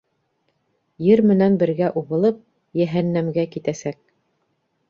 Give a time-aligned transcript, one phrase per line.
[1.07, 2.39] Ер менән бергә убылып,
[2.83, 4.01] йәһәннәмгә китәсәк.